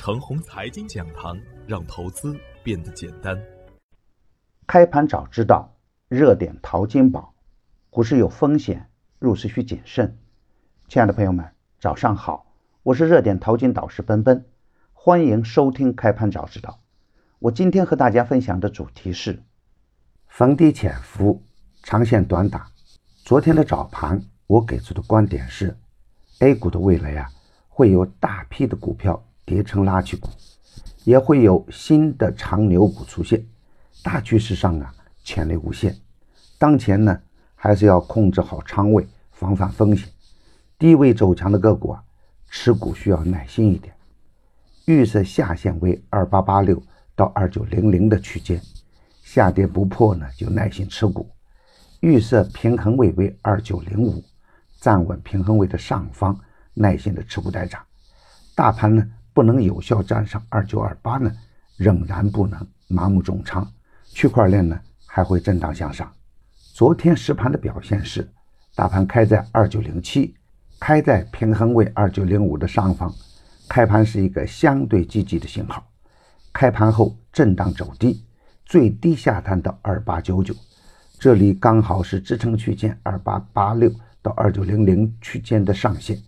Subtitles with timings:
[0.00, 3.38] 程红财经讲堂，让投资变得简单。
[4.66, 5.76] 开盘早知道，
[6.08, 7.34] 热点淘金宝。
[7.90, 10.16] 股市有风险，入市需谨慎。
[10.88, 11.46] 亲爱的朋友们，
[11.78, 12.50] 早上好，
[12.82, 14.46] 我是热点淘金导师奔奔，
[14.94, 16.80] 欢迎收听开盘早知道。
[17.38, 19.42] 我今天和大家分享的主题是
[20.28, 21.42] 逢低潜伏，
[21.82, 22.70] 长线短打。
[23.22, 25.76] 昨天的早盘，我给出的观点是
[26.38, 27.28] ，A 股的未来啊，
[27.68, 29.22] 会有大批的股票。
[29.50, 30.28] 叠成垃圾股，
[31.02, 33.44] 也会有新的长牛股出现。
[34.00, 35.92] 大趋势上啊，潜力无限。
[36.56, 37.20] 当前呢，
[37.56, 40.08] 还是要控制好仓位，防范风险。
[40.78, 42.04] 低位走强的个股啊，
[42.48, 43.92] 持股需要耐心一点。
[44.84, 46.80] 预设下限为二八八六
[47.16, 48.62] 到二九零零的区间，
[49.24, 51.28] 下跌不破呢，就耐心持股。
[51.98, 54.22] 预设平衡位为二九零五，
[54.80, 56.38] 站稳平衡位的上方，
[56.72, 57.84] 耐心的持股待涨。
[58.54, 59.04] 大盘呢？
[59.32, 61.32] 不能有效站上二九二八呢，
[61.76, 63.66] 仍然不能盲目重仓。
[64.12, 66.12] 区块链呢还会震荡向上。
[66.72, 68.28] 昨天实盘的表现是，
[68.74, 70.34] 大盘开在二九零七，
[70.78, 73.14] 开在平衡位二九零五的上方，
[73.68, 75.86] 开盘是一个相对积极的信号。
[76.52, 78.24] 开盘后震荡走低，
[78.64, 80.54] 最低下探到二八九九，
[81.18, 86.18] 这里刚好是支撑区间二八八六到二九零零区间的上限。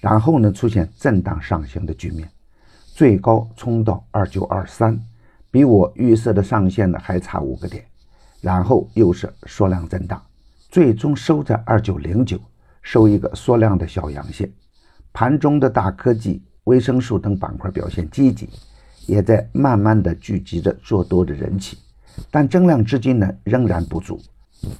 [0.00, 2.28] 然后呢，出现震荡上行的局面，
[2.86, 4.98] 最高冲到二九二三，
[5.50, 7.84] 比我预设的上限呢还差五个点。
[8.40, 10.18] 然后又是缩量震荡，
[10.70, 12.40] 最终收在二九零九，
[12.80, 14.50] 收一个缩量的小阳线。
[15.12, 18.48] 盘中的大科技、维生素等板块表现积极，
[19.06, 21.76] 也在慢慢的聚集着做多的人气，
[22.30, 24.18] 但增量资金呢仍然不足，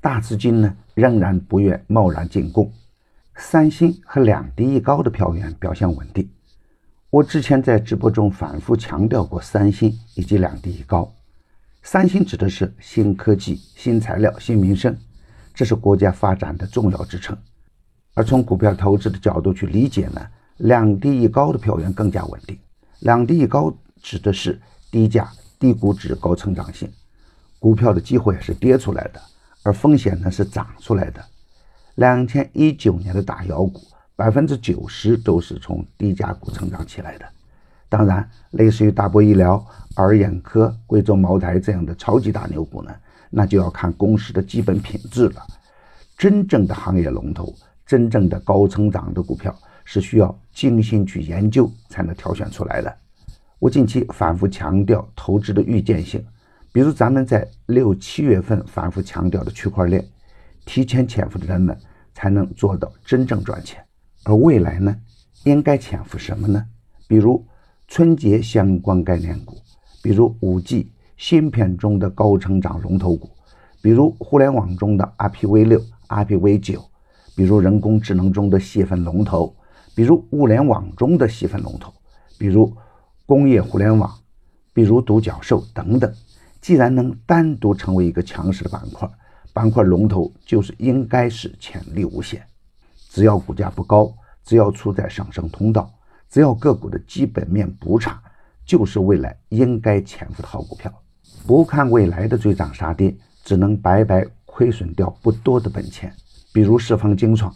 [0.00, 2.70] 大资金呢仍然不愿贸然进攻。
[3.40, 6.28] 三星和两低一高的票源表现稳定。
[7.08, 11.10] 我之前在直播中反复强调过三星以及两低一高。
[11.84, 14.94] 三星指的是新科技、新材料、新民生，
[15.54, 17.38] 这是国家发展的重要支撑。
[18.12, 20.20] 而从股票投资的角度去理解呢，
[20.56, 22.58] 两低一高的票源更加稳定。
[22.98, 24.60] 两低一高指的是
[24.90, 25.30] 低价、
[25.60, 26.90] 低估值、高成长性，
[27.60, 29.22] 股票的机会是跌出来的，
[29.62, 31.24] 而风险呢是涨出来的。
[31.98, 33.80] 两千一九年的大妖股，
[34.14, 37.26] 百分之九十都是从低价股成长起来的。
[37.88, 39.66] 当然，类似于大博医疗、
[39.96, 42.94] 尔眼科、贵州茅台这样的超级大牛股呢，
[43.30, 45.44] 那就要看公司的基本品质了。
[46.16, 47.52] 真正的行业龙头、
[47.84, 49.52] 真正的高成长的股票，
[49.84, 52.96] 是需要精心去研究才能挑选出来的。
[53.58, 56.24] 我近期反复强调投资的预见性，
[56.70, 60.06] 比如咱们在六七月份反复强调的区块链，
[60.64, 61.76] 提前潜伏的人们。
[62.18, 63.80] 才能做到真正赚钱，
[64.24, 64.92] 而未来呢，
[65.44, 66.66] 应该潜伏什么呢？
[67.06, 67.46] 比如
[67.86, 69.56] 春节相关概念股，
[70.02, 73.30] 比如五 G 芯片中的高成长龙头股，
[73.80, 76.84] 比如互联网中的 RPV 六、RPV 九，
[77.36, 79.54] 比如人工智能中的细分龙头，
[79.94, 81.94] 比如物联网中的细分龙头，
[82.36, 82.76] 比如
[83.26, 84.12] 工业互联网，
[84.72, 86.12] 比如独角兽等等。
[86.60, 89.08] 既然能单独成为一个强势的板块。
[89.58, 92.40] 板块龙头就是应该是潜力无限，
[93.10, 94.14] 只要股价不高，
[94.44, 95.92] 只要处在上升通道，
[96.30, 98.22] 只要个股的基本面不差，
[98.64, 100.92] 就是未来应该潜伏的好股票。
[101.44, 106.14] 不看未来的追涨杀跌，只能白白亏损掉不多的本钱。
[106.52, 107.52] 比如释放精创，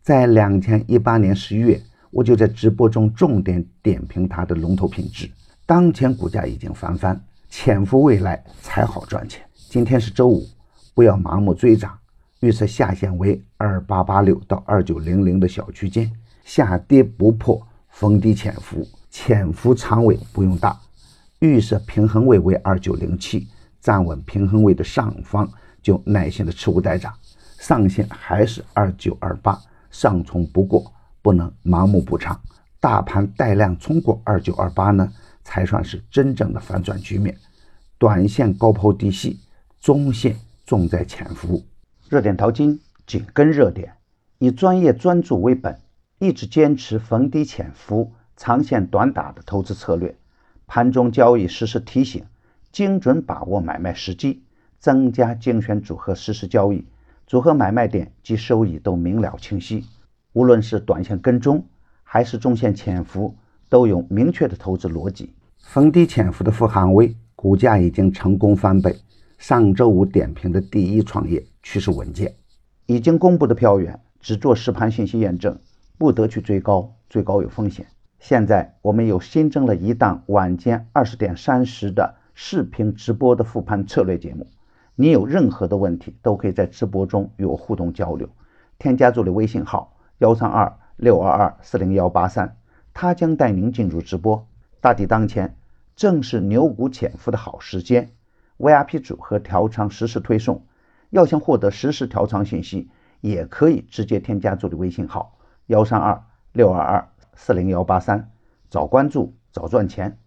[0.00, 1.78] 在两千一八年十一月，
[2.10, 5.30] 我就在直播中重点点评它的龙头品质。
[5.66, 9.44] 当前股价已经翻番，潜伏未来才好赚钱。
[9.68, 10.48] 今天是周五。
[10.94, 11.98] 不要盲目追涨，
[12.40, 16.12] 预测下限为二八八六到二九零零的小区间，
[16.44, 20.78] 下跌不破逢低潜伏，潜伏仓位不用大，
[21.38, 23.48] 预设平衡位为二九零七，
[23.80, 27.14] 站稳平衡位的上方就耐心的持股待涨，
[27.58, 29.58] 上限还是二九二八，
[29.90, 30.92] 上冲不过
[31.22, 32.38] 不能盲目补仓，
[32.80, 35.10] 大盘带量冲过二九二八呢，
[35.42, 37.34] 才算是真正的反转局面，
[37.96, 39.40] 短线高抛低吸，
[39.80, 40.36] 中线。
[40.72, 41.62] 重在潜伏，
[42.08, 43.92] 热点淘金紧跟热点，
[44.38, 45.78] 以专业专注为本，
[46.18, 50.16] 一直坚持逢低潜伏、长线短打的投资策略。
[50.66, 52.24] 盘中交易实时提醒，
[52.70, 54.44] 精准把握买卖时机，
[54.78, 56.86] 增加精选组合实时交易，
[57.26, 59.84] 组合买卖点及收益都明了清晰。
[60.32, 61.66] 无论是短线跟踪
[62.02, 63.36] 还是中线潜伏，
[63.68, 65.34] 都有明确的投资逻辑。
[65.58, 68.96] 逢低潜伏的富航威股价已经成功翻倍。
[69.42, 72.36] 上周五点评的第一创业趋势稳健，
[72.86, 75.58] 已经公布的票源只做实盘信息验证，
[75.98, 77.88] 不得去追高，追高有风险。
[78.20, 84.46] 现在我们又新增了一档晚间二十点三十的视频直播的复盘策略节目。
[84.94, 88.28] 你有任何的问题，都可以在直播中与我互动交流。
[88.78, 92.56] 添加助理微信号幺三二六二二四零幺八三，
[92.94, 94.46] 他将带您进入直播。
[94.80, 95.56] 大敌当前，
[95.96, 98.12] 正是牛股潜伏的好时间。
[98.58, 100.64] VIP 组合调仓实时推送，
[101.10, 102.90] 要想获得实时调仓信息，
[103.20, 107.08] 也可以直接添加助理微信号幺三二六二二。
[107.34, 108.30] 四零幺八三，
[108.68, 110.18] 早关注早赚钱，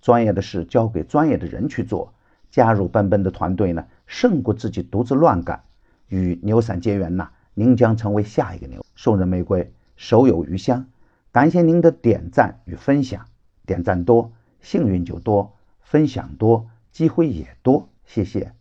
[0.00, 2.14] 专业的事交给专业的人去做。
[2.50, 5.62] 加入奔奔的团队呢，胜过自己独自乱干。
[6.08, 8.84] 与牛散结缘呐，您将成为下一个牛。
[8.94, 10.86] 送人玫瑰，手有余香。
[11.32, 13.26] 感谢您的点赞与分享，
[13.66, 15.52] 点赞多，幸运就多；
[15.82, 17.90] 分享多，机会也多。
[18.06, 18.52] 谢谢。